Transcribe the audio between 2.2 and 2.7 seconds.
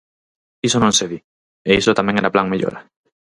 Plan